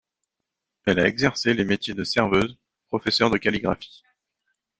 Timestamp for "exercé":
1.07-1.53